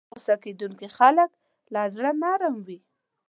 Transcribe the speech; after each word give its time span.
ژر 0.03 0.07
غصه 0.13 0.35
کېدونکي 0.43 0.87
خلک 0.97 1.29
له 1.73 1.81
زړه 1.95 2.11
نرم 2.21 2.55
وي. 2.67 2.79